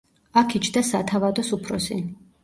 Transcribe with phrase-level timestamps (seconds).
[0.41, 1.99] აქ იჯდა სათავადოს უფროსი.